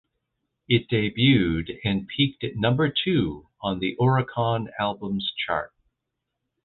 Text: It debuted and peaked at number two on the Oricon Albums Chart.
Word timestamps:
It 0.67 0.87
debuted 0.89 1.79
and 1.83 2.07
peaked 2.07 2.43
at 2.43 2.55
number 2.55 2.89
two 2.89 3.49
on 3.61 3.77
the 3.77 3.95
Oricon 3.99 4.65
Albums 4.79 5.31
Chart. 5.45 5.71